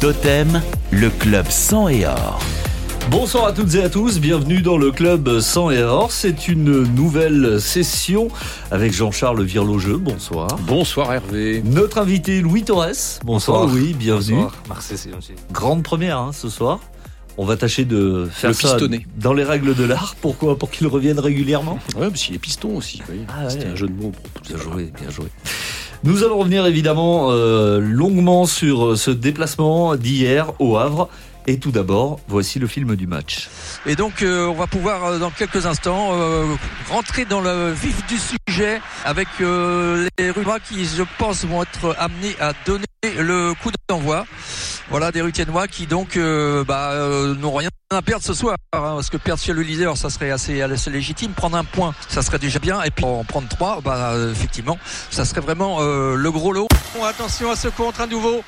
[0.00, 2.40] Totem, le club sang et or.
[3.10, 6.10] Bonsoir à toutes et à tous, bienvenue dans le club sang et or.
[6.12, 8.28] C'est une nouvelle session
[8.70, 9.98] avec Jean-Charles Virlogeux.
[9.98, 10.48] Bonsoir.
[10.66, 11.62] Bonsoir Hervé.
[11.64, 13.20] Notre invité Louis Torres.
[13.24, 14.36] Bonsoir, oui, bienvenue.
[14.36, 14.62] Bonsoir.
[14.68, 15.10] Merci, c'est
[15.52, 16.80] Grande première hein, ce soir.
[17.36, 19.06] On va tâcher de faire Le ça pistonné.
[19.16, 20.14] dans les règles de l'art.
[20.20, 20.58] Pourquoi?
[20.58, 21.78] Pour qu'il revienne régulièrement?
[21.96, 23.02] Ouais, parce qu'il est piston aussi.
[23.08, 23.20] oui.
[23.28, 23.50] Ah ouais.
[23.50, 24.12] C'était un jeu de mots.
[24.46, 25.26] Bien joué, bien joué.
[26.02, 31.10] Nous allons revenir évidemment euh, longuement sur euh, ce déplacement d'hier au Havre.
[31.46, 33.50] Et tout d'abord, voici le film du match.
[33.84, 36.12] Et donc, euh, on va pouvoir, dans quelques instants,
[36.88, 42.36] rentrer dans le vif du sujet avec les Runois qui, je pense, vont être amenés
[42.40, 42.84] à donner
[43.18, 44.26] le coup d'envoi.
[44.90, 48.56] Voilà, des Rutiennois qui, donc, euh, bah, euh, n'ont rien à perdre ce soir.
[48.72, 51.30] hein, parce que perdre chez le leader, ça serait assez, légitime.
[51.32, 52.82] Prendre un point, ça serait déjà bien.
[52.82, 54.78] Et puis, en prendre trois, bah, euh, effectivement,
[55.10, 56.66] ça serait vraiment euh, le gros lot.
[57.04, 58.42] Attention à ce contre à nouveau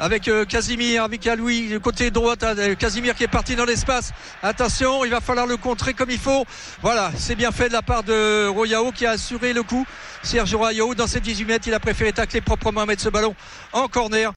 [0.00, 4.12] avec Casimir, avec Aloui, du côté droit, euh, Casimir qui est parti dans l'espace.
[4.42, 6.44] Attention, il va falloir le contrer comme il faut.
[6.82, 9.86] Voilà, c'est bien fait de la part de Royao qui a assuré le coup.
[10.24, 13.36] Serge Royao, dans ses 18 mètres, il a préféré tacler proprement, mettre ce ballon
[13.72, 14.32] en corner.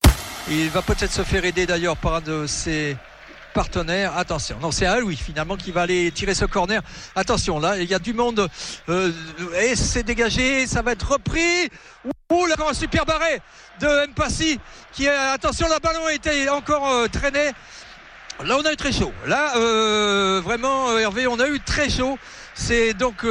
[0.50, 2.96] Il va peut-être se faire aider d'ailleurs par un de ses
[3.54, 4.18] partenaires.
[4.18, 6.82] Attention, non, c'est Aloui finalement qui va aller tirer ce corner.
[7.18, 8.48] Attention, là, il y a du monde
[8.88, 9.12] euh,
[9.62, 11.70] et c'est dégagé, ça va être repris.
[12.32, 13.42] Ouh, là, un super barré
[13.82, 14.58] de Mpassi
[14.94, 17.52] qui attention, le ballon était encore euh, traîné.
[18.46, 19.12] Là, on a eu très chaud.
[19.26, 22.18] Là, euh, vraiment, Hervé, on a eu très chaud.
[22.54, 23.26] C'est donc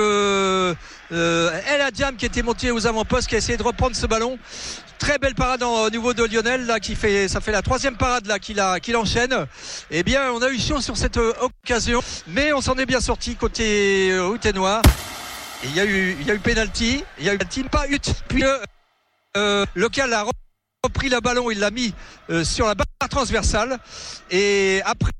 [1.12, 4.38] euh, El Adiam qui était monté aux avant-postes, qui a essayé de reprendre ce ballon.
[4.98, 8.26] Très belle parade au niveau de Lionel, là, qui fait, ça fait la troisième parade
[8.26, 9.46] là qu'il qu'il enchaîne.
[9.90, 13.00] Eh bien, on a eu chaud sur cette euh, occasion, mais on s'en est bien
[13.00, 14.80] sorti côté euh, Routennois.
[15.64, 17.62] Et Il y a eu, il y a eu penalty, il y a eu penalty,
[17.64, 17.84] pas
[18.28, 18.58] puis euh,
[19.36, 20.24] euh, local a
[20.82, 21.92] repris le ballon, il l'a mis
[22.30, 23.78] euh, sur la barre transversale.
[24.30, 25.10] Et après,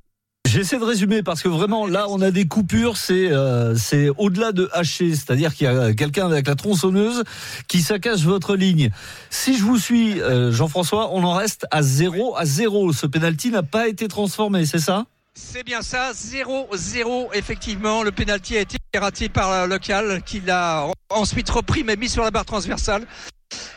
[0.46, 4.52] J'essaie de résumer parce que vraiment là on a des coupures, c'est euh, c'est au-delà
[4.52, 7.24] de hacher, c'est-à-dire qu'il y a quelqu'un avec la tronçonneuse
[7.66, 8.90] qui saccage votre ligne.
[9.28, 12.92] Si je vous suis, euh, Jean-François, on en reste à 0 à 0.
[12.92, 15.06] Ce penalty n'a pas été transformé, c'est ça?
[15.34, 18.02] C'est bien ça, 0-0, effectivement.
[18.02, 22.22] Le pénalty a été raté par le local, qui l'a ensuite repris, mais mis sur
[22.22, 23.06] la barre transversale.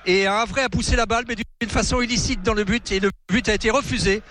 [0.06, 3.02] Et un vrai a poussé la balle, mais d'une façon illicite dans le but, et
[3.02, 4.22] le but a été refusé.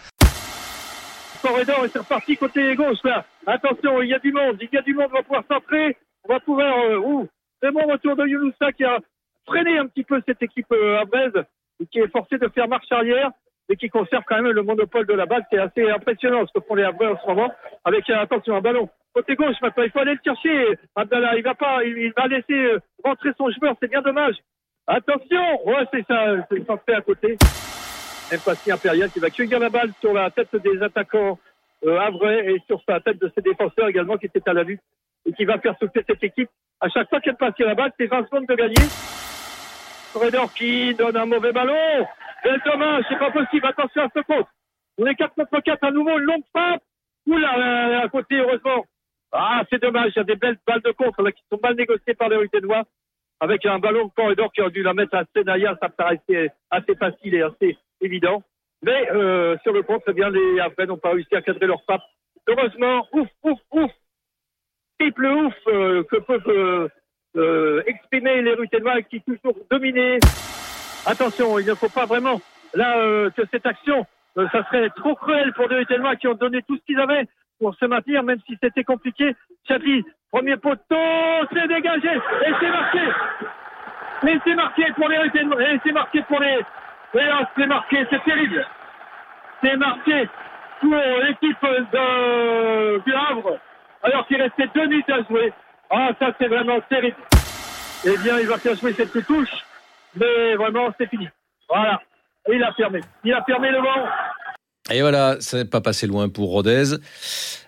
[1.40, 3.24] Corridor et c'est reparti côté gauche là.
[3.46, 5.96] Attention, il y a du monde, il y a du monde, on va pouvoir centrer,
[6.24, 6.78] on va pouvoir.
[6.90, 7.28] Euh, ouh,
[7.62, 8.98] c'est bon retour de Younoussa qui a
[9.46, 11.04] freiné un petit peu cette équipe euh,
[11.80, 13.30] et qui est forcé de faire marche arrière
[13.68, 15.44] et qui conserve quand même le monopole de la balle.
[15.50, 17.52] C'est assez impressionnant ce que font les Havrais en ce moment.
[17.84, 20.78] Avec euh, attention un ballon côté gauche maintenant, il faut aller le chercher.
[20.94, 24.36] Abdallah, il va pas, il va laisser euh, rentrer son joueur, c'est bien dommage.
[24.86, 27.36] Attention, ouais c'est ça, c'est fait à côté.
[28.32, 31.38] Mpassi Impérial qui va cueillir la balle sur la tête des attaquants
[31.84, 34.80] euh, havrais et sur sa tête de ses défenseurs également qui étaient à la lutte
[35.26, 36.50] et qui va faire souffler cette équipe.
[36.80, 38.74] À chaque fois qu'elle passe la balle, c'est 20 secondes de gagner.
[40.12, 42.06] Corridor qui donne un mauvais ballon.
[42.42, 43.66] Quel dommage, c'est pas possible.
[43.66, 44.48] Attention à ce compte.
[44.98, 46.82] On est 4 contre 4 à nouveau, longue frappe.
[47.26, 48.84] Oula, à côté, heureusement.
[49.32, 51.74] Ah, c'est dommage, il y a des belles balles de contre là, qui sont mal
[51.74, 52.84] négociées par les Ruténois.
[53.40, 57.34] Avec un ballon corridor qui aurait dû la mettre à Senaya, ça paraissait assez facile
[57.34, 58.42] et assez évident.
[58.82, 62.02] Mais euh, sur le eh bien, les Havrais n'ont pas réussi à cadrer leur frappe.
[62.46, 63.90] Heureusement, ouf, ouf, ouf,
[64.98, 66.90] triple ouf euh, que peuvent
[67.36, 70.18] euh, exprimer les Ruténois qui toujours dominés.
[71.06, 72.40] Attention, il ne faut pas vraiment
[72.74, 76.76] là que cette action, ça serait trop cruel pour les Ruténois qui ont donné tout
[76.76, 77.26] ce qu'ils avaient
[77.58, 79.34] pour se maintenir, même si c'était compliqué.
[79.66, 80.96] Chadli, premier poteau,
[81.52, 83.00] c'est dégagé et c'est marqué.
[84.26, 86.58] Et c'est marqué pour les Ruténois, et c'est marqué pour les
[87.14, 88.66] et là, c'est marqué, c'est terrible.
[89.62, 90.28] C'est marqué
[90.80, 90.94] pour
[91.26, 93.58] l'équipe de, du Havre,
[94.02, 95.52] alors qu'il restait deux minutes à jouer.
[95.90, 97.16] Ah, ça, c'est vraiment terrible.
[98.04, 99.64] Eh bien, il va faire jouer cette touche,
[100.14, 101.28] mais vraiment, c'est fini.
[101.68, 102.00] Voilà.
[102.48, 103.00] Et il a fermé.
[103.24, 104.06] Il a fermé le vent.
[104.90, 106.96] Et voilà, ça n'est pas passé loin pour Rodez.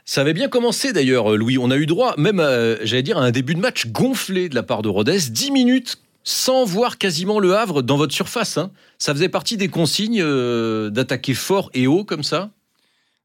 [0.05, 1.59] Ça avait bien commencé d'ailleurs, Louis.
[1.59, 4.55] On a eu droit, même, euh, j'allais dire, à un début de match gonflé de
[4.55, 5.19] la part de Rodez.
[5.31, 8.59] 10 minutes sans voir quasiment le Havre dans votre surface.
[8.59, 8.71] hein.
[8.99, 12.51] Ça faisait partie des consignes euh, d'attaquer fort et haut comme ça?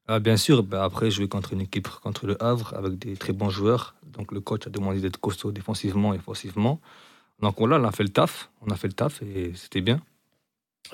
[0.08, 3.32] Ah, bien sûr, bah, après jouer contre une équipe, contre le Havre, avec des très
[3.32, 3.96] bons joueurs.
[4.06, 6.80] Donc le coach a demandé d'être costaud défensivement et offensivement.
[7.42, 8.12] Donc voilà, on a fait le
[8.62, 10.00] on a fait le taf et c'était bien.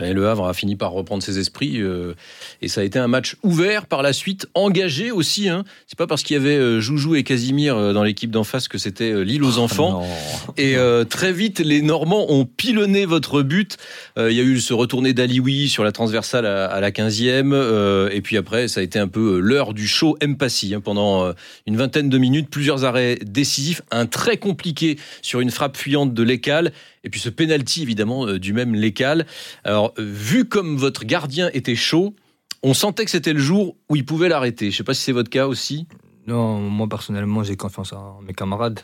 [0.01, 2.15] Et le Havre a fini par reprendre ses esprits euh,
[2.63, 5.49] et ça a été un match ouvert par la suite, engagé aussi.
[5.49, 5.65] Hein.
[5.87, 8.69] C'est pas parce qu'il y avait euh, Joujou et Casimir euh, dans l'équipe d'en face
[8.69, 10.01] que c'était euh, l'île aux enfants.
[10.01, 10.55] Non.
[10.57, 13.77] Et euh, très vite, les Normands ont pilonné votre but.
[14.19, 17.53] Euh, Il y a eu ce retourné d'Alioui sur la transversale à, à la 15e.
[17.53, 20.75] euh, et puis après, ça a été un peu l'heure du show Mpassi.
[20.75, 21.33] Hein, pendant
[21.67, 23.83] une vingtaine de minutes, plusieurs arrêts décisifs.
[23.91, 26.73] Un très compliqué sur une frappe fuyante de Lécal.
[27.05, 29.27] Et puis ce penalty, évidemment, euh, du même Lécal.
[29.65, 32.15] Alors, euh, vu comme votre gardien était chaud,
[32.63, 34.71] on sentait que c'était le jour où il pouvait l'arrêter.
[34.71, 35.87] Je sais pas si c'est votre cas aussi.
[36.27, 38.81] Non, moi personnellement, j'ai confiance en mes camarades.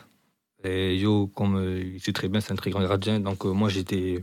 [0.65, 3.19] Et Yo, comme euh, il sait très bien, c'est un très grand gardien.
[3.19, 4.21] Donc moi, j'étais,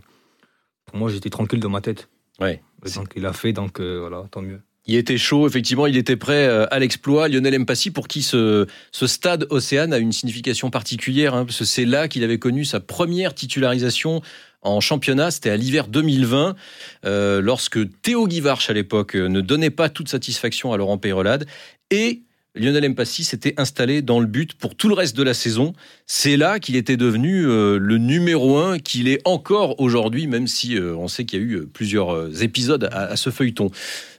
[0.84, 2.10] pour moi, j'étais tranquille dans ma tête.
[2.40, 2.62] Ouais.
[2.94, 4.60] Donc il a fait, donc euh, voilà, tant mieux.
[4.86, 7.28] Il était chaud, effectivement, il était prêt euh, à l'exploit.
[7.28, 11.84] Lionel Mpassi, pour qui ce, stade Océane a une signification particulière, hein, parce que c'est
[11.84, 14.22] là qu'il avait connu sa première titularisation
[14.62, 16.56] en championnat, c'était à l'hiver 2020,
[17.04, 21.46] euh, lorsque Théo Guivarch, à l'époque, euh, ne donnait pas toute satisfaction à Laurent Peyrelade,
[21.90, 22.22] et
[22.56, 25.74] Lionel Mpassi s'était installé dans le but pour tout le reste de la saison.
[26.06, 30.76] C'est là qu'il était devenu euh, le numéro un, qu'il est encore aujourd'hui, même si
[30.76, 33.70] euh, on sait qu'il y a eu euh, plusieurs épisodes à, ce feuilleton.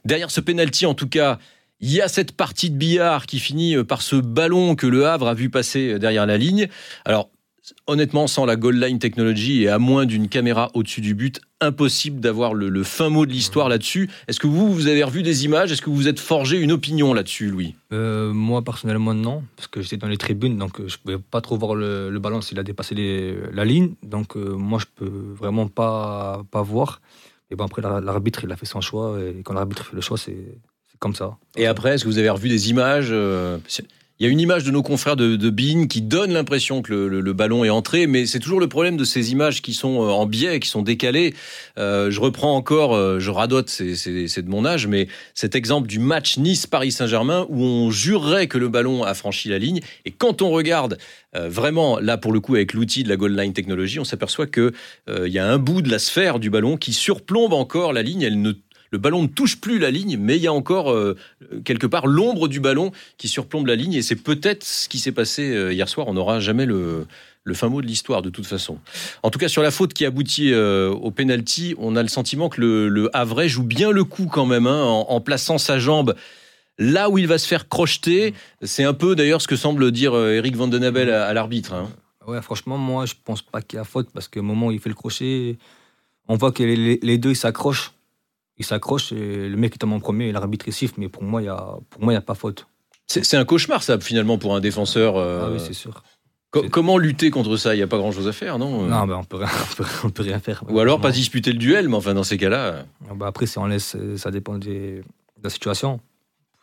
[0.04, 1.38] Derrière ce penalty, en tout cas,
[1.80, 5.28] il y a cette partie de billard qui finit par ce ballon que le Havre
[5.28, 6.68] a vu passer derrière la ligne.
[7.04, 7.30] Alors,
[7.86, 12.20] honnêtement, sans la goal line technology et à moins d'une caméra au-dessus du but, impossible
[12.20, 14.08] d'avoir le, le fin mot de l'histoire là-dessus.
[14.28, 15.72] Est-ce que vous, vous avez revu des images?
[15.72, 17.74] Est-ce que vous vous êtes forgé une opinion là-dessus, Louis?
[17.92, 21.40] Euh, moi personnellement, non, parce que j'étais dans les tribunes, donc euh, je pouvais pas
[21.40, 23.94] trop voir le, le ballon s'il a dépassé les- la ligne.
[24.02, 27.00] Donc euh, moi, je peux vraiment pas, pas voir.
[27.50, 29.18] Et bon, après, la- l'arbitre, il a fait son choix.
[29.20, 30.58] Et quand l'arbitre fait le choix, c'est
[30.98, 31.36] comme ça.
[31.56, 33.58] Et après, est-ce que vous avez revu des images euh,
[34.20, 36.92] Il y a une image de nos confrères de, de Bein qui donne l'impression que
[36.92, 39.74] le, le- le ballon est entré, mais c'est toujours le problème de ces images qui
[39.74, 41.34] sont euh, en biais, qui sont décalées.
[41.78, 46.00] Euh, je reprends encore, euh, je radote, c'est- de mon âge, mais cet exemple du
[46.00, 50.42] match Nice-Paris Saint-Germain où on jurerait que le ballon a franchi la ligne, et quand
[50.42, 50.98] on regarde
[51.36, 54.46] euh, vraiment là pour le coup avec l'outil de la goal line technologie, on s'aperçoit
[54.48, 54.72] que
[55.08, 58.02] euh, il y a un bout de la sphère du ballon qui surplombe encore la
[58.02, 58.22] ligne.
[58.22, 58.52] Elle ne
[58.90, 61.16] le ballon ne touche plus la ligne, mais il y a encore euh,
[61.64, 63.94] quelque part l'ombre du ballon qui surplombe la ligne.
[63.94, 66.08] Et c'est peut-être ce qui s'est passé euh, hier soir.
[66.08, 67.06] On n'aura jamais le,
[67.54, 68.78] fin mot de l'histoire, de toute façon.
[69.22, 72.48] En tout cas, sur la faute qui aboutit euh, au penalty, on a le sentiment
[72.48, 76.14] que le, Havrais joue bien le coup quand même, hein, en, plaçant sa jambe
[76.78, 78.34] là où il va se faire crocheter.
[78.62, 81.74] C'est un peu d'ailleurs ce que semble dire Eric Van à, l'arbitre.
[81.74, 81.88] hein.
[82.28, 84.78] Ouais, franchement, moi, je pense pas qu'il y a faute parce qu'au moment où il
[84.78, 85.56] fait le crochet,
[86.28, 87.92] on voit que les, deux s'accrochent.
[88.58, 91.22] Ils s'accrochent et le mec qui tombe en premier, et l'arbitre il siffle, mais pour
[91.22, 92.66] moi, il y a, pour moi, il y a pas faute.
[93.06, 95.16] C'est un cauchemar, ça, finalement, pour un défenseur.
[95.16, 96.02] euh, Ah oui, c'est sûr.
[96.50, 97.74] co- comment lutter contre ça?
[97.74, 98.82] Il n'y a pas grand-chose à faire, non?
[98.82, 99.38] Non, ben, on peut,
[100.04, 100.62] on peut, rien faire.
[100.68, 102.84] Ou alors pas disputer le duel, mais enfin, dans ces cas-là.
[103.08, 106.00] Ah bah après, si on laisse, euh, ça dépend des- de la situation.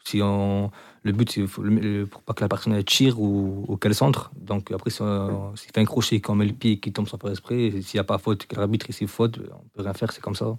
[0.03, 0.69] Si on,
[1.05, 4.31] le but, c'est pour pas que la personne elle tire ou, ou qu'elle centre.
[4.41, 7.31] Donc après, si s'il fait un crochet, qu'on met le pied qui tombe sans faire
[7.31, 10.21] esprit, s'il n'y a pas faute, que l'arbitre ici faute, on peut rien faire, c'est
[10.21, 10.57] comme ça.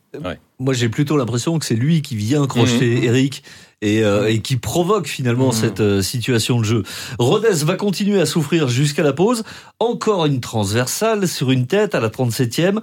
[0.58, 3.04] Moi, j'ai plutôt l'impression que c'est lui qui vient crocheter Mhm.
[3.04, 3.42] Eric
[3.82, 5.52] et, euh, et qui provoque finalement Mhm.
[5.52, 6.82] cette euh, situation de jeu.
[7.18, 9.42] Rodez va continuer à souffrir jusqu'à la pause.
[9.80, 12.80] Encore une transversale sur une tête à la 37e.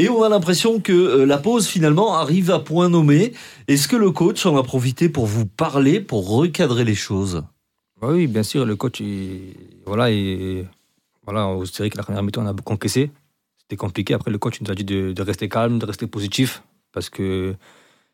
[0.00, 3.32] Et on a l'impression que euh, la pause finalement arrive à point nommé.
[3.66, 7.42] Est-ce que le coach en a profité pour vous parler, pour recadrer les choses?
[8.00, 9.54] Bah oui, bien sûr, le coach, il-
[9.84, 10.64] voilà, et,
[11.24, 13.10] voilà, c'est vrai que la première mi-temps, on a beaucoup encaissé.
[13.58, 14.14] C'était compliqué.
[14.14, 16.62] Après, le coach nous a dit de, de rester calme, de rester positif,
[16.92, 17.56] parce que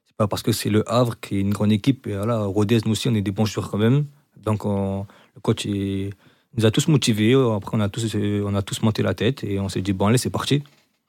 [0.06, 2.06] c'est pas parce que c'est le Havre qui est une grande équipe.
[2.06, 4.06] Et voilà, Rodez, nous aussi, on est des bons joueurs quand même.
[4.42, 6.12] Donc, on- le coach il
[6.56, 7.34] nous a tous motivés.
[7.34, 10.06] Après, on a tous, on a tous monté la tête et on s'est dit, bon,
[10.06, 10.62] allez, c'est parti.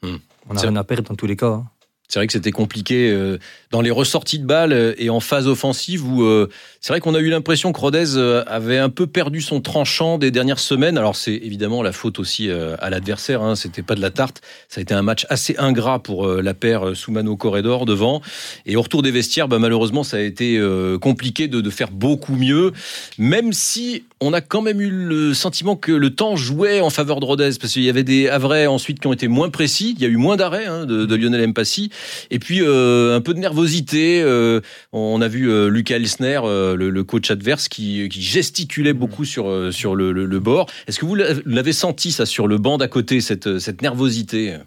[0.03, 0.17] Hmm.
[0.49, 1.47] On n'a rien à perdre dans tous les cas.
[1.47, 1.69] hein.
[2.07, 3.37] C'est vrai que c'était compliqué euh,
[3.71, 7.15] dans les ressorties de balles euh, et en phase offensive où euh, c'est vrai qu'on
[7.15, 10.97] a eu l'impression que Rodez avait un peu perdu son tranchant des dernières semaines.
[10.97, 14.41] Alors c'est évidemment la faute aussi à l'adversaire, hein, c'était pas de la tarte.
[14.69, 18.21] Ça a été un match assez ingrat pour la paire Soumano Corredor devant.
[18.67, 20.61] Et au retour des vestiaires, bah, malheureusement ça a été
[21.01, 22.71] compliqué de, de faire beaucoup mieux,
[23.17, 27.19] même si on a quand même eu le sentiment que le temps jouait en faveur
[27.19, 29.95] de Rodez parce qu'il y avait des Havrais ensuite qui ont été moins précis.
[29.97, 31.89] Il y a eu moins d'arrêts hein, de, de Lionel Mpassi.
[32.31, 34.21] Et puis euh, un peu de nervosité.
[34.21, 34.61] euh,
[34.93, 39.49] on a vu euh, Lucas Elsner, le, le coach adverse, qui, qui gesticulait beaucoup sur,
[39.49, 40.69] euh, sur le, le- le bord.
[40.87, 44.57] Est-ce que vous l'avez senti ça sur le banc d'à côté, cette, cette nervosité?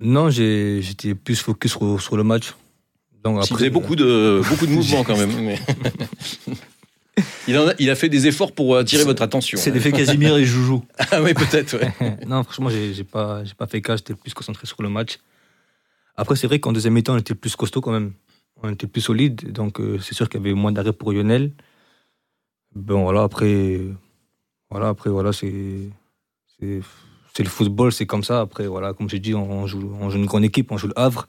[0.00, 2.54] Non, j'étais plus focus sur, sur le match.
[3.22, 5.30] Donc, Il après, faisait beaucoup de, beaucoup de mouvements quand même.
[5.44, 5.60] mais-
[7.48, 9.58] il, en a, il a fait des efforts pour attirer votre attention.
[9.60, 10.84] C'est l'effet Casimir et Joujou.
[11.10, 11.78] Ah oui, peut-être.
[11.78, 12.16] ouais.
[12.26, 15.18] non, franchement, j'ai pas, pas fait cas, j'étais plus concentré sur le match.
[16.16, 18.12] Après, c'est vrai qu'en deuxième mi-temps, on était plus costaud quand même.
[18.62, 19.52] On était plus solide.
[19.52, 21.52] Donc, euh, c'est sûr qu'il y avait moins d'arrêt pour Lionel.
[22.74, 23.80] Bon, voilà, après,
[24.70, 25.90] voilà, après, voilà, c'est,
[26.58, 26.80] c'est,
[27.34, 28.40] c'est le football, c'est comme ça.
[28.40, 30.98] Après, voilà, comme j'ai dit, on joue, on joue une grande équipe, on joue le
[30.98, 31.26] Havre.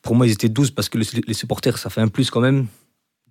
[0.00, 2.40] Pour moi, ils étaient 12 parce que les, les supporters, ça fait un plus quand
[2.40, 2.66] même.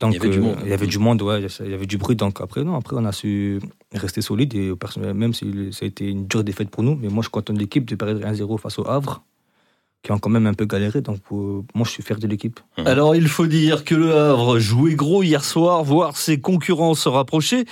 [0.01, 0.58] Donc, Il y avait du euh, monde.
[0.63, 2.15] Il y avait du monde, ouais, il y avait du bruit.
[2.15, 3.60] Donc après, non, après, on a su
[3.93, 4.53] rester solide.
[4.55, 7.27] Et personnellement, même si ça a été une dure défaite pour nous, mais moi, je
[7.27, 9.24] suis content de l'équipe de perdre 1-0 face au Havre,
[10.03, 11.01] qui ont quand même un peu galéré.
[11.01, 12.60] Donc euh, moi, je suis fier de l'équipe.
[12.86, 17.08] Alors il faut dire que le Havre jouait gros hier soir, voir ses concurrents se
[17.10, 17.65] rapprocher,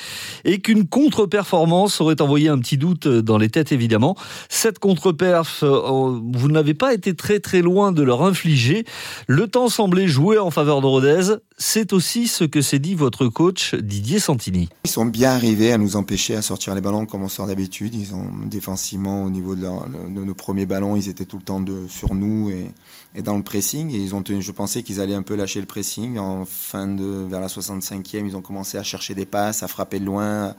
[0.45, 4.15] et qu'une contre-performance aurait envoyé un petit doute dans les têtes évidemment.
[4.49, 8.85] Cette contre-perf, euh, vous n'avez pas été très très loin de leur infliger.
[9.27, 11.35] Le temps semblait jouer en faveur de Rodez.
[11.57, 14.69] C'est aussi ce que s'est dit votre coach Didier Santini.
[14.85, 17.93] Ils sont bien arrivés à nous empêcher à sortir les ballons comme on sort d'habitude.
[17.95, 21.43] Ils ont défensivement au niveau de, leur- de nos premiers ballons, ils étaient tout le
[21.43, 23.91] temps de, sur nous et, dans le pressing.
[23.91, 26.17] Et ils ont je pensais qu'ils allaient un peu lâcher le pressing.
[26.17, 29.99] En fin de vers la 65e, ils ont commencé à chercher des passes, à frapper
[29.99, 30.55] de loin,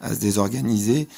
[0.00, 1.08] à se désorganiser.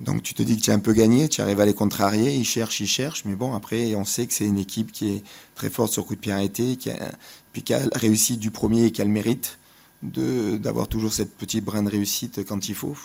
[0.00, 2.34] Donc tu te dis que tu as un peu gagné, tu arrives à les contrarier,
[2.34, 5.24] ils cherchent, ils cherchent, mais bon après on sait que c'est une équipe qui est
[5.54, 7.12] très forte sur coup de pied arrêté, qui a,
[7.52, 9.58] puis qui a réussi du premier et qui a le mérite
[10.02, 12.96] d'avoir toujours cette petite brin de réussite quand il faut.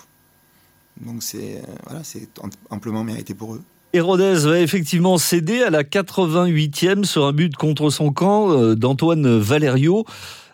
[1.00, 2.28] Donc c'est euh, voilà, c'est
[2.70, 3.64] amplement mérité pour eux.
[3.92, 8.76] Et Rodez va effectivement céder à la 88e sur un but contre son camp euh,
[8.76, 10.06] d'Antoine Valerio.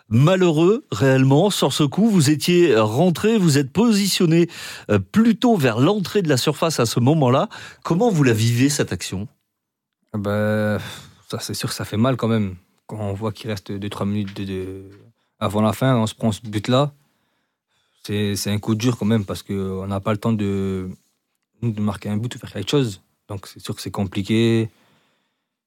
[0.08, 4.48] Malheureux réellement sur ce coup, vous étiez rentré, vous êtes positionné
[4.90, 7.50] euh, plutôt vers l'entrée de la surface à ce moment-là.
[7.84, 9.28] Comment vous la vivez cette action?
[10.14, 10.78] Ben,
[11.40, 12.56] c'est sûr que ça fait mal quand même.
[12.86, 14.84] Quand on voit qu'il reste 2-3 minutes de,
[15.40, 16.92] avant la fin, on se prend ce but-là.
[18.04, 20.88] C'est c'est un coup dur quand même parce qu'on n'a pas le temps de,
[21.62, 23.02] de marquer un but ou faire quelque chose.
[23.28, 24.70] Donc c'est sûr que c'est compliqué.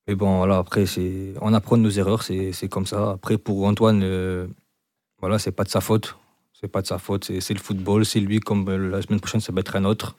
[0.07, 3.11] Mais bon, voilà, après, c'est on apprend de nos erreurs, c'est comme ça.
[3.11, 4.47] Après, pour Antoine, euh,
[5.19, 6.17] voilà, c'est pas de sa faute.
[6.53, 9.39] C'est pas de sa faute, c'est le football, c'est lui, comme euh, la semaine prochaine,
[9.39, 10.17] ça va être un autre.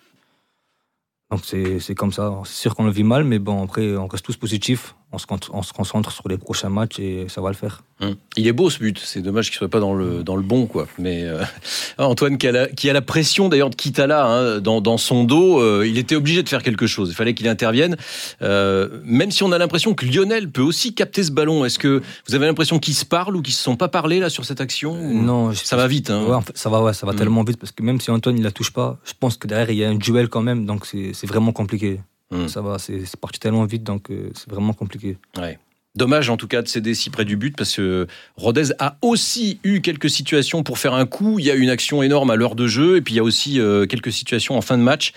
[1.30, 2.40] Donc c'est comme ça.
[2.44, 4.94] C'est sûr qu'on le vit mal, mais bon, après, on reste tous positifs.
[5.12, 7.82] On se, con- on se concentre sur les prochains matchs et ça va le faire.
[8.00, 8.14] Hum.
[8.36, 10.66] Il est beau ce but, c'est dommage qu'il soit pas dans le dans le bon
[10.66, 10.86] quoi.
[10.98, 11.42] Mais euh,
[11.98, 15.24] Antoine qui a la, qui a la pression d'ailleurs de Kitala hein, dans, dans son
[15.24, 17.10] dos, euh, il était obligé de faire quelque chose.
[17.10, 17.96] Il fallait qu'il intervienne.
[18.42, 22.00] Euh, même si on a l'impression que Lionel peut aussi capter ce ballon, est-ce que
[22.28, 24.60] vous avez l'impression qu'ils se parlent ou qu'ils se sont pas parlé là sur cette
[24.60, 26.10] action Non, ça va vite.
[26.10, 26.24] Hein.
[26.24, 27.16] Ouais, en fait, ça va, ouais, ça va Mm.
[27.16, 29.70] tellement vite parce que même si Antoine il la touche pas, je pense que derrière
[29.70, 32.00] il y a un duel quand même, donc c'est vraiment compliqué.
[32.30, 32.48] Mm.
[32.48, 35.18] Ça va, c'est parti tellement vite, donc euh, c'est vraiment compliqué.
[35.36, 35.58] Ouais.
[35.96, 38.06] Dommage en tout cas de céder si près du but parce que
[38.36, 41.40] Rodez a aussi eu quelques situations pour faire un coup.
[41.40, 43.20] Il y a eu une action énorme à l'heure de jeu et puis il y
[43.20, 45.12] a aussi euh, quelques situations en fin de match.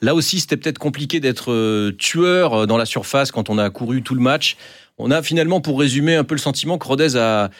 [0.00, 4.02] Là aussi, c'était peut-être compliqué d'être euh, tueur dans la surface quand on a couru
[4.02, 4.56] tout le match.
[4.96, 7.50] On a finalement, pour résumer un peu le sentiment, que Rodez a,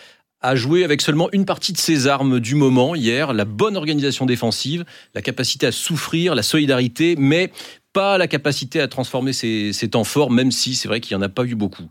[0.40, 4.24] a joué avec seulement une partie de ses armes du moment hier, la bonne organisation
[4.24, 4.84] défensive,
[5.14, 7.50] la capacité à souffrir, la solidarité, mais
[7.94, 11.26] pas la capacité à transformer ses, temps forts, même si c'est vrai qu'il n'y en
[11.26, 11.88] a pas eu beaucoup.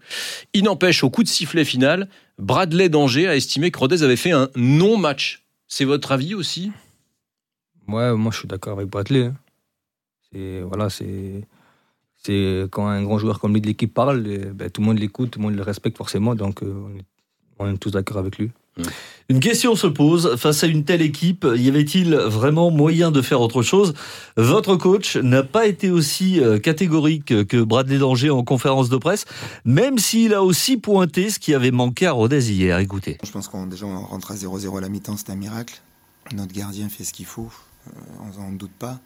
[0.53, 4.31] Il n'empêche, au coup de sifflet final, Bradley Danger a estimé que Rodez avait fait
[4.31, 5.43] un non-match.
[5.67, 6.72] C'est votre avis aussi?
[7.88, 9.25] Ouais, moi je suis d'accord avec Bradley.
[9.25, 9.36] hein.
[10.31, 10.89] C'est voilà,
[12.69, 15.39] quand un grand joueur comme lui de l'équipe parle, ben, tout le monde l'écoute, tout
[15.39, 16.88] le monde le respecte forcément, donc euh,
[17.60, 18.51] on est tous d'accord avec lui.
[19.30, 23.39] Une question se pose, face à une telle équipe, y avait-il vraiment moyen de faire
[23.39, 23.94] autre chose?
[24.36, 29.25] Votre coach n'a pas été aussi euh, catégorique que Bradley Danger en conférence de presse,
[29.63, 32.80] même s'il a aussi pointé ce qui avait manqué à Rodez hier.
[32.80, 33.18] Écoutez.
[33.24, 35.82] Je pense qu'on déjà rentre à 0-0 à la mi-temps, c'est un miracle.
[36.34, 37.50] Notre gardien fait ce qu'il faut,
[37.88, 37.92] euh,
[38.38, 39.00] on n'en doute pas.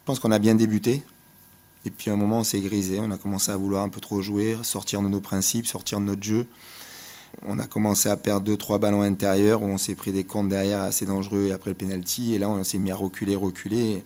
[0.00, 1.02] Je pense qu'on a bien débuté.
[1.86, 4.00] Et puis à un moment, on s'est grisé, on a commencé à vouloir un peu
[4.00, 6.46] trop jouer, sortir de nos principes, sortir de notre jeu.
[7.46, 10.48] On a commencé à perdre deux, trois ballons intérieurs où on s'est pris des comptes
[10.48, 12.34] derrière assez dangereux et après le penalty.
[12.34, 14.04] Et là, on s'est mis à reculer, reculer.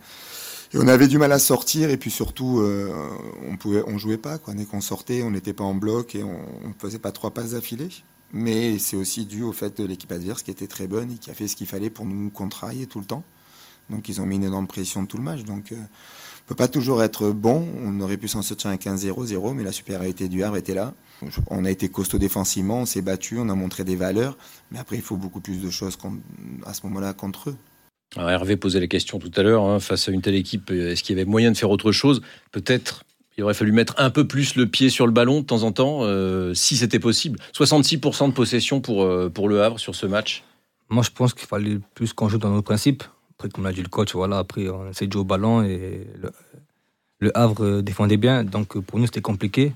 [0.72, 2.92] Et on avait du mal à sortir et puis surtout, euh,
[3.48, 4.38] on pouvait, on jouait pas.
[4.38, 4.54] Quoi.
[4.54, 7.52] Dès qu'on sortait, on n'était pas en bloc et on ne faisait pas trois passes
[7.52, 7.88] d'affilée.
[8.32, 11.30] Mais c'est aussi dû au fait de l'équipe adverse qui était très bonne et qui
[11.30, 13.22] a fait ce qu'il fallait pour nous contrarier tout le temps.
[13.90, 15.44] Donc ils ont mis une énorme pression tout le match.
[15.44, 15.76] Donc euh,
[16.46, 17.66] peut pas toujours être bon.
[17.82, 20.94] On aurait pu s'en sortir un 15-0-0, mais la supériorité du Havre était là.
[21.48, 24.36] On a été costaud défensivement, on s'est battu, on a montré des valeurs.
[24.70, 25.96] Mais après, il faut beaucoup plus de choses
[26.66, 27.56] à ce moment-là contre eux.
[28.16, 30.92] Alors, Hervé posait la question tout à l'heure, hein, face à une telle équipe, euh,
[30.92, 32.20] est-ce qu'il y avait moyen de faire autre chose?
[32.52, 33.04] Peut-être
[33.36, 35.72] il aurait fallu mettre un peu plus le pied sur le ballon de temps en
[35.72, 37.40] temps, euh, si c'était possible.
[37.52, 40.44] 66% de possession pour, euh, pour le Havre sur ce match.
[40.88, 43.02] Moi, je pense qu'il fallait plus qu'on joue dans nos principes.
[43.36, 46.30] Après, comme l'a dit le coach, voilà, après, on de jouer au ballon et le,
[47.18, 48.44] le Havre euh, défendait bien.
[48.44, 49.72] Donc, euh, pour nous, c'était compliqué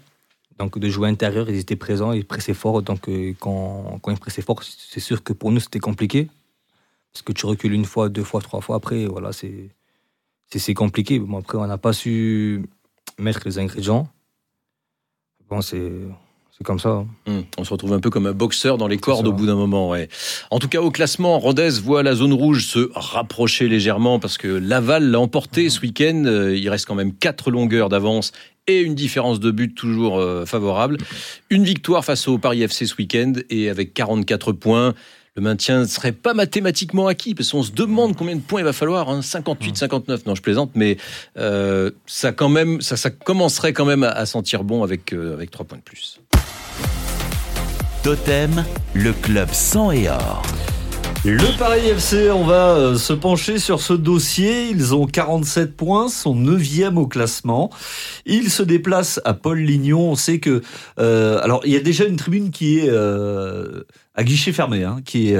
[0.58, 2.82] Donc de jouer intérieur, ils étaient présents, ils pressaient fort.
[2.82, 6.28] Donc euh, quand, quand ils pressaient fort, c'est sûr que pour nous c'était compliqué.
[7.12, 8.76] Parce que tu recules une fois, deux fois, trois fois.
[8.76, 9.70] Après, voilà, c'est
[10.50, 11.18] c'est compliqué.
[11.18, 12.64] Bon, après, on n'a pas su
[13.18, 14.08] mettre les ingrédients.
[15.48, 15.92] Bon, c'est
[16.58, 17.04] c'est comme ça.
[17.28, 19.54] Hum, on se retrouve un peu comme un boxeur dans les cordes au bout d'un
[19.54, 19.90] moment.
[19.90, 20.08] Ouais.
[20.50, 24.48] En tout cas, au classement, Rodez voit la zone rouge se rapprocher légèrement parce que
[24.48, 26.24] Laval l'a emporté ce week-end.
[26.26, 28.32] Euh, il reste quand même quatre longueurs d'avance
[28.66, 30.98] et une différence de but toujours euh, favorable.
[31.48, 34.94] Une victoire face au Paris FC ce week-end et avec 44 points
[35.38, 38.64] le maintien ne serait pas mathématiquement acquis, parce qu'on se demande combien de points il
[38.64, 40.96] va falloir, hein, 58, 59, non je plaisante, mais
[41.38, 45.64] euh, ça, quand même, ça, ça commencerait quand même à, sentir bon avec, avec 3
[45.64, 46.20] points de plus.
[48.02, 48.64] Totem,
[48.94, 50.42] le club sang et or.
[51.24, 54.68] Le Paris FC, on va euh, se pencher sur ce dossier.
[54.68, 57.70] Ils ont 47 points, sont 9e au classement.
[58.24, 60.12] Ils se déplacent à Paul Lignon.
[60.12, 60.62] On sait que...
[61.00, 63.82] Euh, alors, il y a déjà une tribune qui est euh,
[64.14, 65.38] à guichet fermé, hein, qui est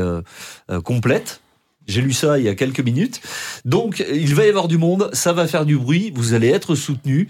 [0.84, 1.40] complète.
[1.86, 3.20] J'ai lu ça il y a quelques minutes.
[3.64, 6.74] Donc, il va y avoir du monde, ça va faire du bruit, vous allez être
[6.74, 7.28] soutenu.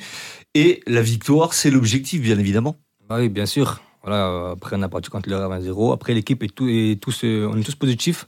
[0.54, 2.76] Et la victoire, c'est l'objectif, bien évidemment.
[3.10, 3.82] Ah oui, bien sûr.
[4.04, 5.92] Après, on a parti contre le 1-0.
[5.92, 8.26] Après, l'équipe est, tout, on est tous positifs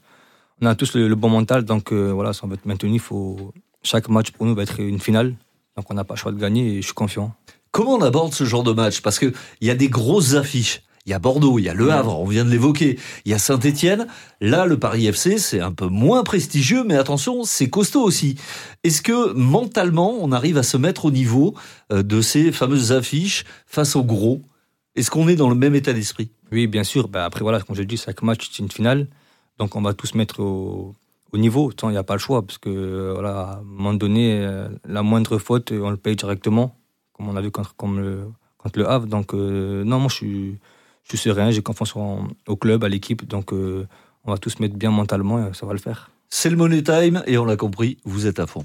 [0.60, 2.98] on a tous le, bon mental, donc euh, voilà, ça va être maintenu.
[2.98, 3.52] Faut...
[3.82, 5.34] Chaque match pour nous va être une finale,
[5.76, 7.34] donc on n'a pas le choix de gagner et je suis confiant.
[7.70, 9.00] Comment on aborde ce genre de match?
[9.00, 10.82] Parce qu'il y a des grosses affiches.
[11.06, 12.98] Il y a Bordeaux, il y a Le Havre, on vient de l'évoquer.
[13.24, 14.06] Il y a Saint-Etienne.
[14.42, 18.36] Là, le Paris FC, c'est un peu moins prestigieux, mais attention, c'est costaud aussi.
[18.84, 21.54] Est-ce que mentalement, on arrive à se mettre au niveau
[21.90, 24.42] euh, de ces fameuses affiches face aux gros?
[24.94, 26.30] Est-ce qu'on est dans le même état d'esprit?
[26.52, 27.08] Oui, bien sûr.
[27.08, 29.06] Bah, après, voilà, comme je dis, chaque match, c'est une finale.
[29.60, 30.96] Donc on va tous mettre au,
[31.34, 31.70] niveau.
[31.82, 35.36] Il n'y a pas le choix, parce que à un moment donné, euh, la moindre
[35.36, 36.74] faute, on le paye directement,
[37.12, 38.24] comme on a vu contre, le,
[38.56, 39.06] contre Havre.
[39.06, 40.58] Donc euh, non, moi je suis,
[41.04, 41.94] je suis serein, j'ai confiance
[42.48, 43.28] au club, à l'équipe.
[43.28, 43.86] Donc euh,
[44.24, 46.10] on va tous mettre bien mentalement ça va le faire.
[46.30, 48.64] C'est le Money Time et on l'a compris, vous êtes à fond.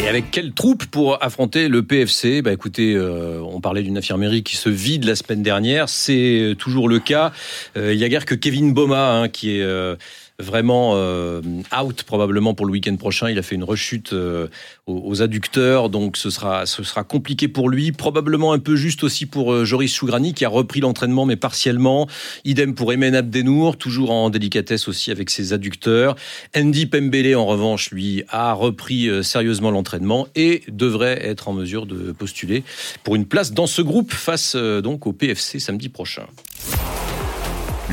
[0.00, 4.42] Et avec quelle troupe pour affronter le PFC Bah écoutez, euh, on parlait d'une infirmerie
[4.42, 7.32] qui se vide la semaine dernière, c'est toujours le cas.
[7.76, 9.96] Euh, il y a guère que Kevin Boma hein, qui est euh,
[10.40, 11.40] vraiment euh,
[11.78, 13.30] out probablement pour le week-end prochain.
[13.30, 14.48] Il a fait une rechute euh,
[14.86, 17.92] aux, adducteurs, donc ce sera, ce sera compliqué pour lui.
[17.92, 22.08] Probablement un peu juste aussi pour euh, Joris Chougrani qui a repris l'entraînement mais partiellement.
[22.44, 26.16] Idem pour Emen Abdenour, toujours en délicatesse aussi avec ses adducteurs.
[26.56, 32.12] Andy Pembele en revanche, lui, a repris sérieusement l'entraînement et devrait être en mesure de
[32.12, 32.64] postuler
[33.04, 36.26] pour une place dans ce groupe face donc au PFC samedi prochain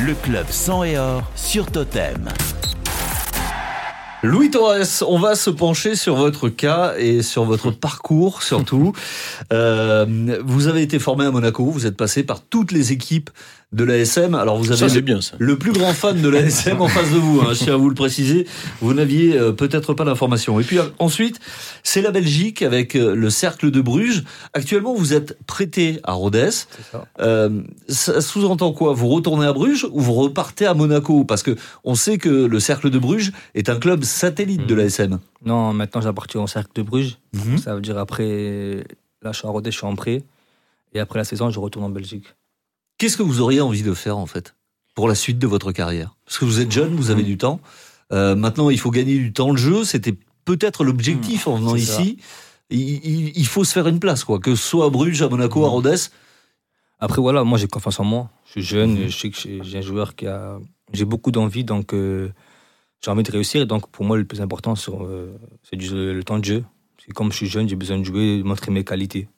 [0.06, 2.30] le club sang et or sur Totem.
[4.24, 8.94] Louis Torres, on va se pencher sur votre cas et sur votre parcours surtout.
[9.54, 10.06] Euh,
[10.44, 13.30] vous avez été formé à Monaco, vous êtes passé par toutes les équipes
[13.74, 14.34] de l'ASM.
[14.34, 17.54] Alors vous avez bien, le plus grand fan de l'ASM en face de vous, hein,
[17.54, 18.48] je tiens à vous le préciser.
[18.82, 20.60] Vous n'aviez euh, peut-être pas l'information.
[20.60, 21.40] Et puis euh, ensuite,
[21.84, 24.24] c'est la Belgique avec euh, le Cercle de Bruges.
[24.54, 26.50] Actuellement, vous êtes prêté à Rodez.
[27.20, 27.50] Ça,
[27.88, 28.94] ça sous-entend quoi?
[28.94, 31.26] Vous retournez à Bruges ou vous repartez à Monaco?
[31.26, 34.82] Parce que on sait que le Cercle de Bruges est un club satellite de mhm.
[34.82, 35.20] l'ASM.
[35.46, 37.18] Non, maintenant j'appartiens au Cercle de Bruges.
[37.34, 37.58] Mhm.
[37.58, 38.84] Ça veut dire après,
[39.22, 40.24] là je suis à Rodez, je suis en prêt.
[40.94, 42.28] Et après la saison, je retourne en Belgique.
[42.98, 44.56] Qu'est-ce que vous auriez envie de faire en fait
[44.96, 46.16] pour la suite de votre carrière?
[46.26, 47.60] Parce que vous êtes jeune, vous avez du temps.
[48.12, 49.84] Euh, maintenant, il faut gagner du temps de jeu.
[49.84, 52.18] C'était peut-être l'objectif en venant ici.
[52.70, 54.40] Il, faut se faire une place, quoi.
[54.40, 56.10] Que ce soit à Bruges, à Monaco, à Rodez.
[57.00, 58.32] Après, voilà, moi j'ai confiance en moi.
[58.46, 60.58] Je suis jeune, je sais que j'ai un joueur qui a.
[60.94, 62.32] J'ai beaucoup d'envie, donc euh,
[63.04, 63.68] j'ai envie de réussir.
[63.68, 66.64] Donc pour moi, le plus important, euh, c'est le temps de jeu.
[67.14, 69.30] Comme je suis jeune, j'ai besoin de jouer, de montrer mes qualités,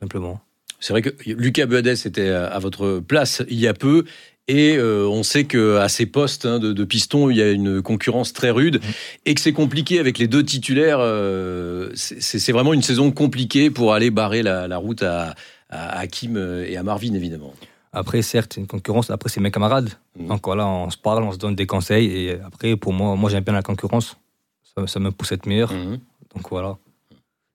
[0.00, 0.40] simplement.
[0.84, 4.04] C'est vrai que Lucas Buades était à votre place il y a peu.
[4.48, 7.80] Et euh, on sait que à ces postes hein, de, piston, il y a une
[7.80, 8.88] concurrence très rude mmh.
[9.24, 10.98] et que c'est compliqué avec les deux titulaires.
[11.00, 15.34] Euh, c'est vraiment une saison compliquée pour aller barrer la, route à,
[15.70, 17.54] à, Hakim et à Marvin, évidemment.
[17.94, 19.08] Après, certes, c'est une concurrence.
[19.08, 19.88] Après, c'est mes camarades.
[20.18, 20.26] Mmh.
[20.26, 22.14] Donc voilà, on se parle, on se donne des conseils.
[22.14, 24.18] Et après, pour moi, moi j'aime bien la concurrence.
[24.86, 25.72] Ça, me pousse à être meilleur.
[25.72, 25.98] Mmh.
[26.34, 26.76] Donc voilà.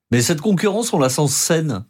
[0.10, 1.86] Mais cette concurrence, on la sent saine.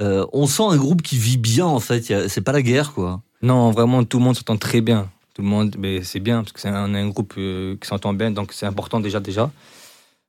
[0.00, 2.28] Euh, on sent un groupe qui vit bien en fait.
[2.28, 3.20] C'est pas la guerre quoi.
[3.42, 5.10] Non, vraiment tout le monde s'entend très bien.
[5.34, 8.12] Tout le monde, mais c'est bien parce que c'est un, un, groupe euh, qui s'entend
[8.12, 9.50] bien, donc c'est important déjà déjà.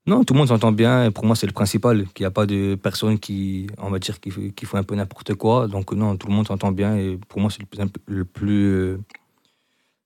[0.05, 1.05] Non, tout le monde s'entend bien.
[1.05, 2.07] Et pour moi, c'est le principal.
[2.13, 4.95] Qu'il n'y a pas de personne qui, on va dire, qui, qui fait un peu
[4.95, 5.67] n'importe quoi.
[5.67, 6.95] Donc non, tout le monde s'entend bien.
[6.97, 8.99] Et pour moi, c'est le plus, le plus euh,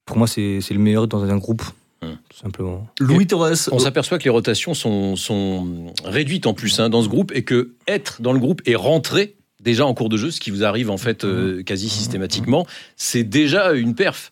[0.05, 1.63] pour moi, c'est le meilleur dans un groupe.
[2.01, 2.85] tout simplement.
[2.99, 3.69] Louis Torres.
[3.71, 7.43] On s'aperçoit que les rotations sont, sont réduites en plus hein, dans ce groupe et
[7.43, 10.63] que être dans le groupe et rentrer déjà en cours de jeu, ce qui vous
[10.63, 14.31] arrive en fait euh, quasi systématiquement, c'est déjà une perf.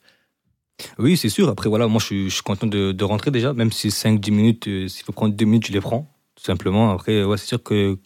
[0.97, 1.49] Oui, c'est sûr.
[1.49, 4.31] Après, voilà, moi, je suis, je suis content de, de rentrer déjà, même si 5-10
[4.31, 6.91] minutes, euh, s'il faut prendre 2 minutes, je les prends, tout simplement.
[6.91, 7.97] Après, ouais, c'est sûr que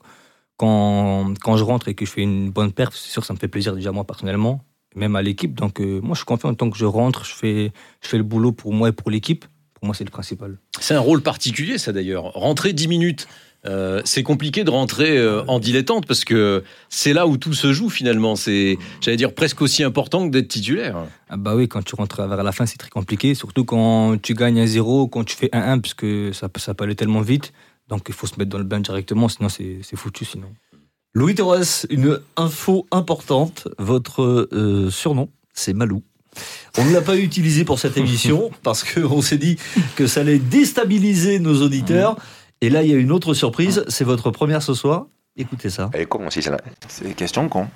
[0.58, 3.34] quand, quand je rentre et que je fais une bonne perf, c'est sûr que ça
[3.34, 4.64] me fait plaisir déjà moi personnellement,
[4.96, 5.54] même à l'équipe.
[5.54, 8.18] Donc, euh, moi, je suis confiant en tant que je rentre, je fais, je fais
[8.18, 9.46] le boulot pour moi et pour l'équipe.
[9.74, 10.58] Pour moi, c'est le principal.
[10.80, 12.32] C'est un rôle particulier, ça d'ailleurs.
[12.34, 13.28] Rentrer 10 minutes,
[13.66, 17.74] euh, c'est compliqué de rentrer euh, en dilettante parce que c'est là où tout se
[17.74, 18.36] joue finalement.
[18.36, 20.98] C'est, j'allais dire, presque aussi important que d'être titulaire.
[21.30, 23.34] Ah bah oui, quand tu rentres vers la fin, c'est très compliqué.
[23.36, 26.74] Surtout quand tu gagnes un 0, quand tu fais 1-1, parce que ça, peut- ça
[26.74, 27.54] peut aller tellement vite.
[27.90, 30.26] Donc il faut se mettre dans le bain directement, sinon c'est c'est foutu.
[30.26, 30.48] Sinon.
[31.14, 33.68] Louis Torres, une info importante.
[33.78, 36.02] Votre euh, surnom, c'est Malou.
[36.78, 39.56] On ne l'a pas utilisé pour cette émission parce qu'on s'est dit
[39.96, 42.18] que ça allait déstabiliser nos auditeurs.
[42.66, 43.86] Et là, il y a une autre surprise.
[43.90, 45.06] C'est votre première ce soir.
[45.38, 45.92] Écoutez ça.
[45.94, 46.58] Elle est con aussi, celle-là.
[46.88, 47.68] C'est question con.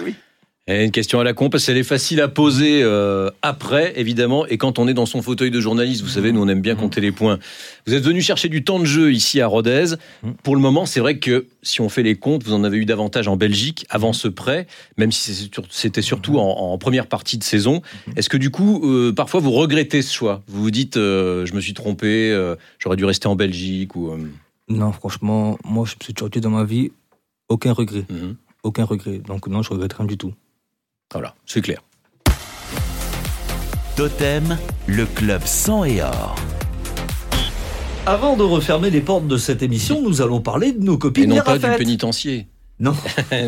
[0.00, 0.14] oui.
[0.66, 4.46] Et une question à la con, parce qu'elle est facile à poser euh, après, évidemment,
[4.46, 6.74] et quand on est dans son fauteuil de journaliste, vous savez, nous on aime bien
[6.74, 7.38] compter les points.
[7.86, 9.96] Vous êtes venu chercher du temps de jeu ici à Rodez.
[10.42, 12.86] Pour le moment, c'est vrai que si on fait les comptes, vous en avez eu
[12.86, 17.44] davantage en Belgique avant ce prêt, même si c'était surtout en, en première partie de
[17.44, 17.82] saison.
[18.16, 20.42] Est-ce que du coup, euh, parfois vous regrettez ce choix?
[20.48, 22.34] Vous vous dites, euh, je me suis trompé,
[22.78, 24.12] j'aurais dû rester en Belgique ou.
[24.70, 26.90] Non, franchement, moi, je me suis toujours dit dans ma vie,
[27.50, 28.06] aucun regret.
[28.62, 29.18] Aucun regret.
[29.18, 30.32] Donc non, je regrette rien du tout.
[31.12, 31.80] Voilà, c'est clair.
[33.96, 36.34] Totem, le club sang et or.
[38.06, 41.28] Avant de refermer les portes de cette émission, nous allons parler de nos Et copines
[41.30, 42.48] non les pas du pénitencier.
[42.80, 42.94] Non.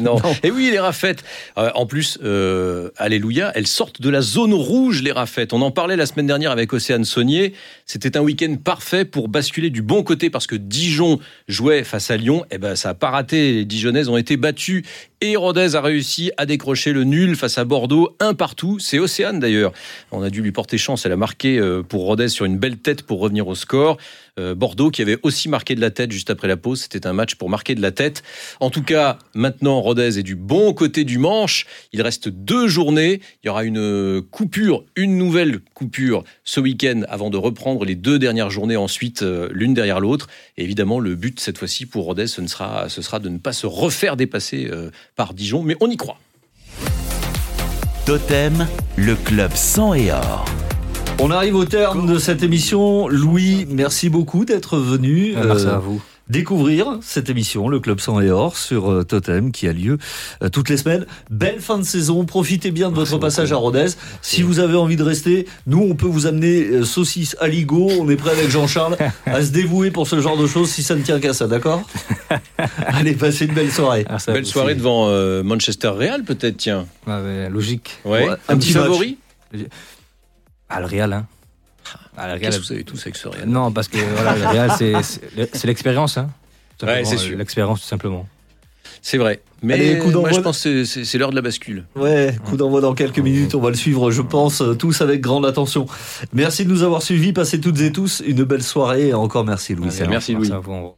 [0.02, 0.20] non.
[0.44, 1.24] Et oui, les rafettes.
[1.58, 5.52] Euh, en plus, euh, alléluia, elles sortent de la zone rouge, les rafettes.
[5.52, 7.52] On en parlait la semaine dernière avec Océane Saunier.
[7.86, 12.16] C'était un week-end parfait pour basculer du bon côté parce que Dijon jouait face à
[12.16, 12.44] Lyon.
[12.52, 13.52] Eh ben, ça a pas raté.
[13.52, 14.84] Les Dijonnaises ont été battues
[15.20, 18.78] et Rodez a réussi à décrocher le nul face à Bordeaux, un partout.
[18.78, 19.72] C'est Océane d'ailleurs.
[20.12, 21.04] On a dû lui porter chance.
[21.04, 23.96] Elle a marqué euh, pour Rodez sur une belle tête pour revenir au score.
[24.38, 26.82] Euh, Bordeaux qui avait aussi marqué de la tête juste après la pause.
[26.82, 28.22] C'était un match pour marquer de la tête.
[28.60, 31.66] En tout cas, maintenant, Rodez est du bon côté du manche.
[31.92, 33.20] Il reste deux journées.
[33.42, 38.18] Il y aura une coupure, une nouvelle coupure ce week-end avant de reprendre les deux
[38.18, 40.28] dernières journées ensuite, euh, l'une derrière l'autre.
[40.56, 43.38] Et évidemment, le but cette fois-ci pour Rodez, ce, ne sera, ce sera de ne
[43.38, 45.62] pas se refaire dépasser euh, par Dijon.
[45.62, 46.18] Mais on y croit.
[48.04, 50.44] Totem, le club sang et or.
[51.18, 53.08] On arrive au terme de cette émission.
[53.08, 55.32] Louis, merci beaucoup d'être venu.
[55.34, 56.00] Merci euh, à vous.
[56.28, 59.96] découvrir cette émission, le Club Sang et Or, sur euh, Totem, qui a lieu
[60.42, 61.06] euh, toutes les semaines.
[61.30, 63.56] Belle fin de saison, profitez bien de votre passage à.
[63.56, 63.86] Rodez.
[64.20, 67.88] Si vous avez envie de rester, nous, on peut vous amener euh, saucisse aligot.
[67.98, 70.94] On est prêt avec Jean-Charles à se dévouer pour ce genre de choses si ça
[70.94, 71.82] ne tient qu'à ça, d'accord?
[72.86, 74.04] Allez, passez une belle soirée.
[74.08, 74.78] Merci à Belle soirée aussi.
[74.80, 76.84] devant euh, Manchester Real peut-être, tiens.
[77.50, 77.98] Logique.
[78.04, 78.28] Ouais.
[78.28, 78.86] Ouais, un, un petit petit match.
[78.88, 79.18] favori?
[80.68, 81.26] Ah, le Real, hein.
[82.16, 83.48] Ah, le Real, Qu'est-ce que vous savez tous avec ce Real?
[83.48, 86.16] Non, parce que voilà, le Real, c'est- c'est c'est l'expérience.
[86.18, 86.30] Hein.
[86.78, 87.38] Tout Ouais, simplement, c'est sûr.
[87.38, 88.28] L'expérience, tout simplement.
[89.02, 89.40] C'est vrai.
[89.62, 91.84] Mais Allez, coup moi, d'envoi je pense que c'est- c'est c'est l'heure de la bascule.
[91.94, 93.54] Ouais, coup d'envoi dans quelques minutes.
[93.54, 95.86] On va le suivre, je pense, euh, tous avec grande attention.
[96.32, 97.32] Merci de nous avoir suivis.
[97.32, 99.08] Passez toutes et tous une belle soirée.
[99.08, 99.88] Et encore merci, Louis.
[100.08, 100.50] Merci, Louis.
[100.52, 100.94] à vous.